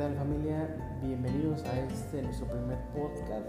tal 0.00 0.14
familia? 0.14 0.66
Bienvenidos 1.02 1.62
a 1.64 1.78
este 1.78 2.22
nuestro 2.22 2.46
primer 2.46 2.78
podcast. 2.94 3.46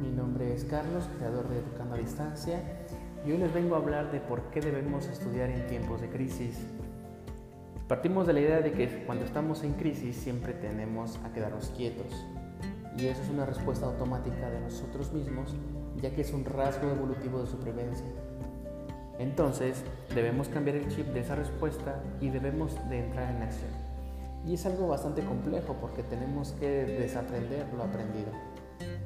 Mi 0.00 0.08
nombre 0.08 0.54
es 0.54 0.64
Carlos, 0.64 1.04
creador 1.18 1.46
de 1.50 1.58
Educando 1.58 1.96
a 1.96 1.98
Distancia, 1.98 2.58
y 3.26 3.32
hoy 3.32 3.36
les 3.36 3.52
vengo 3.52 3.74
a 3.74 3.80
hablar 3.80 4.10
de 4.10 4.18
por 4.18 4.44
qué 4.44 4.62
debemos 4.62 5.06
estudiar 5.08 5.50
en 5.50 5.66
tiempos 5.66 6.00
de 6.00 6.08
crisis. 6.08 6.58
Partimos 7.86 8.26
de 8.26 8.32
la 8.32 8.40
idea 8.40 8.60
de 8.62 8.72
que 8.72 9.04
cuando 9.04 9.26
estamos 9.26 9.62
en 9.62 9.74
crisis 9.74 10.16
siempre 10.16 10.54
tenemos 10.54 11.20
a 11.22 11.34
quedarnos 11.34 11.68
quietos, 11.76 12.26
y 12.96 13.04
eso 13.08 13.20
es 13.20 13.28
una 13.28 13.44
respuesta 13.44 13.84
automática 13.84 14.48
de 14.48 14.60
nosotros 14.60 15.12
mismos, 15.12 15.54
ya 16.00 16.14
que 16.14 16.22
es 16.22 16.32
un 16.32 16.46
rasgo 16.46 16.88
evolutivo 16.92 17.42
de 17.42 17.46
supervivencia. 17.46 18.06
Entonces, 19.18 19.84
debemos 20.14 20.48
cambiar 20.48 20.78
el 20.78 20.88
chip 20.88 21.08
de 21.08 21.20
esa 21.20 21.34
respuesta 21.34 22.02
y 22.22 22.30
debemos 22.30 22.72
de 22.88 23.04
entrar 23.04 23.36
en 23.36 23.42
acción. 23.42 23.93
Y 24.46 24.54
es 24.54 24.66
algo 24.66 24.88
bastante 24.88 25.24
complejo 25.24 25.76
porque 25.80 26.02
tenemos 26.02 26.52
que 26.52 26.84
desaprender 26.84 27.66
lo 27.74 27.82
aprendido. 27.82 28.30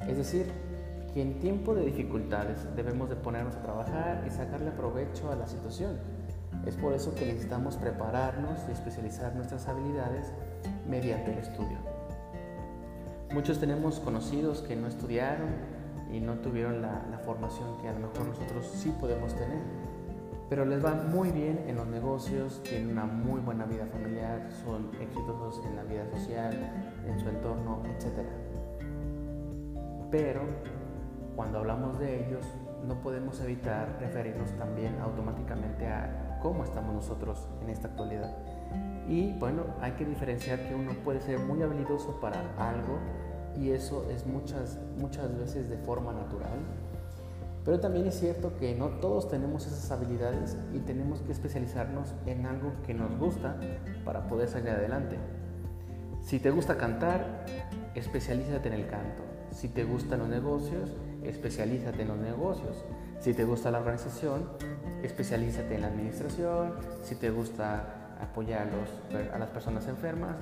Es 0.07 0.17
decir, 0.17 0.51
que 1.13 1.21
en 1.21 1.39
tiempo 1.39 1.73
de 1.73 1.85
dificultades 1.85 2.67
debemos 2.75 3.09
de 3.09 3.15
ponernos 3.15 3.55
a 3.55 3.61
trabajar 3.61 4.23
y 4.27 4.31
sacarle 4.31 4.71
provecho 4.71 5.31
a 5.31 5.35
la 5.35 5.47
situación. 5.47 5.97
Es 6.65 6.75
por 6.75 6.93
eso 6.93 7.15
que 7.15 7.25
necesitamos 7.25 7.77
prepararnos 7.77 8.59
y 8.67 8.71
especializar 8.71 9.35
nuestras 9.35 9.67
habilidades 9.67 10.33
mediante 10.87 11.31
el 11.31 11.39
estudio. 11.39 11.77
Muchos 13.31 13.59
tenemos 13.59 13.99
conocidos 13.99 14.61
que 14.61 14.75
no 14.75 14.87
estudiaron 14.87 15.49
y 16.11 16.19
no 16.19 16.39
tuvieron 16.39 16.81
la, 16.81 17.05
la 17.11 17.19
formación 17.19 17.77
que 17.81 17.87
a 17.87 17.93
lo 17.93 17.99
mejor 17.99 18.25
nosotros 18.25 18.69
sí 18.73 18.93
podemos 18.99 19.35
tener 19.35 19.59
pero 20.49 20.65
les 20.65 20.83
va 20.83 20.95
muy 20.95 21.31
bien 21.31 21.63
en 21.67 21.75
los 21.75 21.85
negocios, 21.85 22.61
tienen 22.63 22.89
una 22.89 23.05
muy 23.05 23.39
buena 23.39 23.65
vida 23.65 23.85
familiar, 23.85 24.49
son 24.65 24.89
exitosos 24.99 25.63
en 25.65 25.75
la 25.75 25.83
vida 25.83 26.09
social, 26.09 26.53
en 27.05 27.19
su 27.19 27.29
entorno, 27.29 27.83
etc. 27.85 28.27
Pero 30.09 30.41
cuando 31.35 31.59
hablamos 31.59 31.99
de 31.99 32.25
ellos, 32.25 32.45
no 32.87 32.99
podemos 33.01 33.39
evitar 33.41 33.97
referirnos 33.99 34.51
también 34.53 34.99
automáticamente 34.99 35.85
a 35.85 36.39
cómo 36.41 36.63
estamos 36.63 36.95
nosotros 36.95 37.47
en 37.61 37.69
esta 37.69 37.89
actualidad. 37.89 38.35
Y 39.07 39.33
bueno, 39.33 39.65
hay 39.81 39.91
que 39.93 40.05
diferenciar 40.05 40.67
que 40.67 40.73
uno 40.73 40.93
puede 41.03 41.21
ser 41.21 41.39
muy 41.39 41.61
habilidoso 41.61 42.19
para 42.19 42.39
algo 42.57 42.97
y 43.55 43.71
eso 43.71 44.09
es 44.09 44.25
muchas, 44.25 44.79
muchas 44.97 45.37
veces 45.37 45.69
de 45.69 45.77
forma 45.77 46.13
natural 46.13 46.59
pero 47.65 47.79
también 47.79 48.07
es 48.07 48.19
cierto 48.19 48.55
que 48.57 48.75
no 48.75 48.87
todos 48.99 49.29
tenemos 49.29 49.67
esas 49.67 49.91
habilidades 49.91 50.57
y 50.73 50.79
tenemos 50.79 51.21
que 51.21 51.31
especializarnos 51.31 52.13
en 52.25 52.45
algo 52.45 52.71
que 52.85 52.93
nos 52.93 53.17
gusta 53.17 53.57
para 54.05 54.27
poder 54.27 54.47
salir 54.47 54.69
adelante. 54.69 55.17
Si 56.21 56.39
te 56.39 56.51
gusta 56.51 56.77
cantar, 56.77 57.45
especialízate 57.95 58.67
en 58.67 58.73
el 58.75 58.87
canto. 58.87 59.23
Si 59.51 59.67
te 59.67 59.83
gustan 59.83 60.19
los 60.19 60.29
negocios, 60.29 60.91
especialízate 61.23 62.03
en 62.03 62.09
los 62.09 62.17
negocios. 62.17 62.85
Si 63.19 63.33
te 63.33 63.43
gusta 63.43 63.71
la 63.71 63.79
organización, 63.79 64.47
especialízate 65.03 65.75
en 65.75 65.81
la 65.81 65.87
administración. 65.87 66.73
Si 67.03 67.15
te 67.15 67.29
gusta 67.29 68.15
apoyar 68.21 68.67
a, 69.33 69.37
las 69.37 69.49
personas 69.49 69.87
enfermas, 69.87 70.35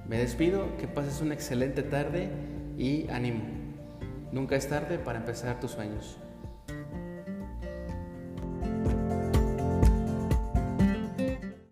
Me 0.08 0.18
despido, 0.18 0.76
que 0.78 0.88
pases 0.88 1.20
una 1.20 1.34
excelente 1.34 1.82
tarde 1.82 2.30
y 2.78 3.08
ánimo. 3.10 3.42
Nunca 4.32 4.56
es 4.56 4.66
tarde 4.68 4.98
para 4.98 5.18
empezar 5.18 5.60
tus 5.60 5.72
sueños. 5.72 6.18